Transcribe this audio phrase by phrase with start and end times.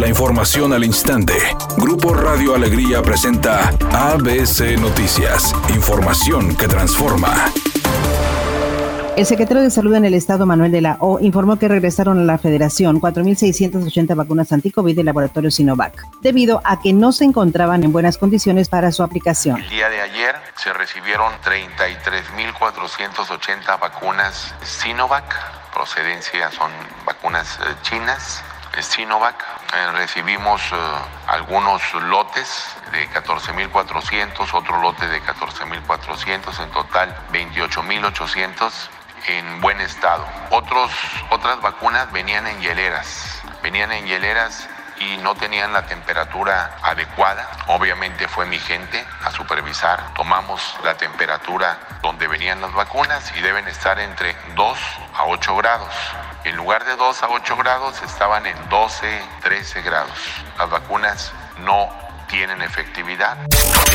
[0.00, 1.34] La información al instante.
[1.76, 5.54] Grupo Radio Alegría presenta ABC Noticias.
[5.68, 7.52] Información que transforma.
[9.18, 12.22] El secretario de Salud en el Estado, Manuel de la O, informó que regresaron a
[12.22, 17.92] la Federación 4.680 vacunas anti-COVID del laboratorio Sinovac, debido a que no se encontraban en
[17.92, 19.60] buenas condiciones para su aplicación.
[19.60, 25.36] El día de ayer se recibieron 33.480 vacunas Sinovac,
[25.74, 26.70] procedencia son
[27.04, 28.42] vacunas eh, chinas,
[28.78, 29.59] Sinovac.
[29.72, 30.76] Eh, recibimos eh,
[31.28, 38.72] algunos lotes de 14.400, otro lote de 14.400, en total 28.800
[39.28, 40.26] en buen estado.
[40.50, 40.90] Otros,
[41.30, 44.68] otras vacunas venían en hieleras, venían en hieleras
[44.98, 47.48] y no tenían la temperatura adecuada.
[47.68, 50.14] Obviamente fue mi gente a supervisar.
[50.14, 54.78] Tomamos la temperatura donde venían las vacunas y deben estar entre 2
[55.16, 55.94] a 8 grados.
[56.44, 60.18] En lugar de 2 a 8 grados estaban en 12, 13 grados.
[60.58, 61.90] Las vacunas no
[62.30, 63.38] tienen efectividad.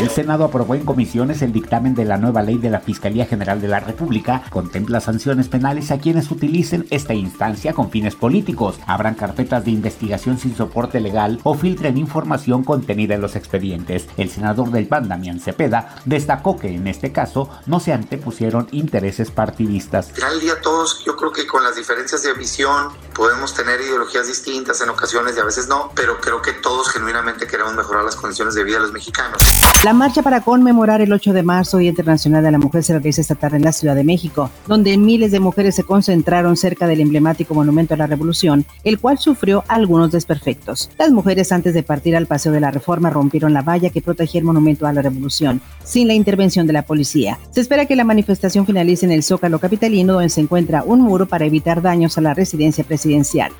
[0.00, 3.60] El Senado aprobó en comisiones el dictamen de la nueva ley de la Fiscalía General
[3.60, 4.42] de la República.
[4.50, 10.38] Contempla sanciones penales a quienes utilicen esta instancia con fines políticos, abran carpetas de investigación
[10.38, 14.08] sin soporte legal o filtren información contenida en los expedientes.
[14.16, 19.30] El senador del PAN, Damián Cepeda, destacó que en este caso no se antepusieron intereses
[19.30, 20.10] partidistas.
[20.22, 24.80] Al día todos, yo creo que con las diferencias de visión podemos tener ideologías distintas
[24.80, 28.54] en ocasiones y a veces no, pero creo que todos genuinamente queremos mejorar las condiciones
[28.54, 29.38] de vida de los mexicanos.
[29.84, 33.20] La marcha para conmemorar el 8 de marzo, Día Internacional de la Mujer, se realiza
[33.20, 37.00] esta tarde en la Ciudad de México, donde miles de mujeres se concentraron cerca del
[37.00, 40.90] emblemático Monumento a la Revolución, el cual sufrió algunos desperfectos.
[40.98, 44.40] Las mujeres antes de partir al Paseo de la Reforma rompieron la valla que protegía
[44.40, 47.38] el Monumento a la Revolución, sin la intervención de la policía.
[47.52, 51.26] Se espera que la manifestación finalice en el Zócalo Capitalino, donde se encuentra un muro
[51.26, 53.03] para evitar daños a la residencia presidencial.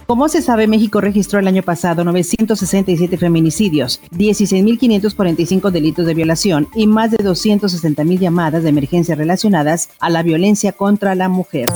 [0.06, 6.86] Como se sabe, México registró el año pasado 967 feminicidios, 16.545 delitos de violación y
[6.86, 11.68] más de 260 mil llamadas de emergencia relacionadas a la violencia contra la mujer.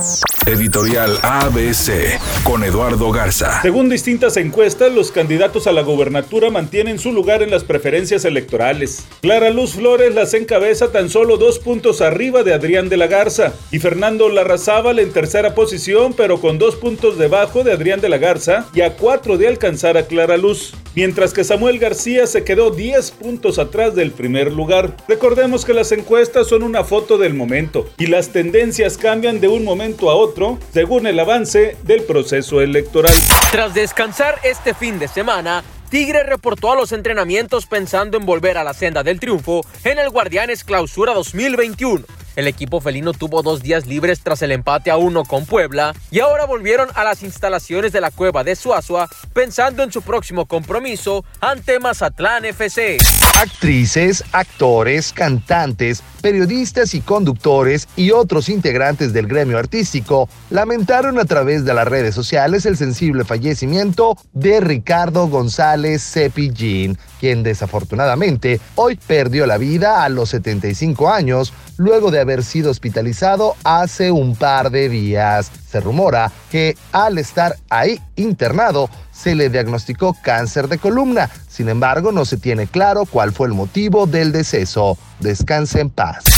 [0.46, 3.60] Editorial ABC con Eduardo Garza.
[3.60, 9.04] Según distintas encuestas, los candidatos a la gobernatura mantienen su lugar en las preferencias electorales.
[9.20, 13.52] Clara Luz Flores las encabeza tan solo dos puntos arriba de Adrián de la Garza
[13.70, 18.18] y Fernando Larrazábal en tercera posición, pero con dos puntos debajo de Adrián de la
[18.18, 20.74] Garza y a cuatro de alcanzar a Clara Luz.
[20.94, 24.96] Mientras que Samuel García se quedó 10 puntos atrás del primer lugar.
[25.06, 29.64] Recordemos que las encuestas son una foto del momento y las tendencias cambian de un
[29.64, 33.14] momento a otro según el avance del proceso electoral.
[33.52, 38.64] Tras descansar este fin de semana, Tigre reportó a los entrenamientos pensando en volver a
[38.64, 42.04] la senda del triunfo en el Guardianes Clausura 2021.
[42.38, 46.20] El equipo felino tuvo dos días libres tras el empate a uno con Puebla y
[46.20, 51.24] ahora volvieron a las instalaciones de la cueva de Suazua pensando en su próximo compromiso
[51.40, 52.98] ante Mazatlán FC.
[53.42, 61.64] Actrices, actores, cantantes, periodistas y conductores y otros integrantes del gremio artístico lamentaron a través
[61.64, 69.44] de las redes sociales el sensible fallecimiento de Ricardo González Cepillín, quien desafortunadamente hoy perdió
[69.44, 74.88] la vida a los 75 años luego de haber sido hospitalizado hace un par de
[74.88, 75.50] días.
[75.70, 81.30] Se rumora que al estar ahí internado se le diagnosticó cáncer de columna.
[81.48, 84.96] Sin embargo, no se tiene claro cuál fue el motivo del deceso.
[85.20, 86.37] Descanse en paz.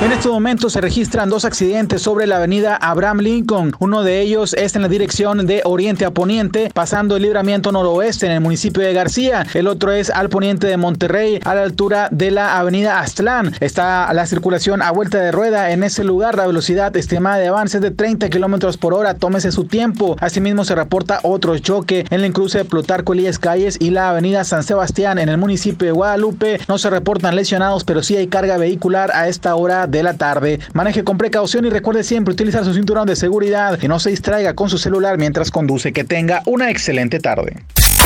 [0.00, 3.72] En estos momentos se registran dos accidentes sobre la avenida Abraham Lincoln.
[3.80, 8.26] Uno de ellos es en la dirección de oriente a poniente, pasando el libramiento noroeste
[8.26, 9.44] en el municipio de García.
[9.54, 13.52] El otro es al poniente de Monterrey, a la altura de la avenida Aztlán.
[13.58, 16.36] Está la circulación a vuelta de rueda en ese lugar.
[16.36, 19.14] La velocidad estimada de avance es de 30 kilómetros por hora.
[19.14, 20.16] Tómese su tiempo.
[20.20, 24.44] Asimismo, se reporta otro choque en el cruce de Plutarco Elías Calles y la avenida
[24.44, 26.60] San Sebastián en el municipio de Guadalupe.
[26.68, 30.60] No se reportan lesionados, pero sí hay carga vehicular a esta hora de la tarde.
[30.72, 34.54] Maneje con precaución y recuerde siempre utilizar su cinturón de seguridad y no se distraiga
[34.54, 35.92] con su celular mientras conduce.
[35.92, 37.56] Que tenga una excelente tarde.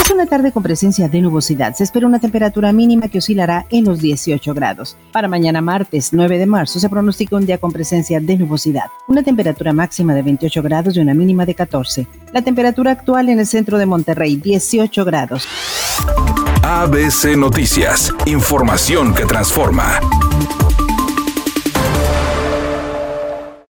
[0.02, 1.74] Es una tarde con presencia de nubosidad.
[1.74, 4.96] Se espera una temperatura mínima que oscilará en los 18 grados.
[5.12, 8.86] Para mañana martes 9 de marzo se pronostica un día con presencia de nubosidad.
[9.06, 12.06] Una temperatura máxima de 28 grados y una mínima de 14.
[12.32, 15.46] La temperatura actual en el centro de Monterrey 18 grados.
[16.64, 18.12] ABC Noticias.
[18.26, 20.00] Información que transforma.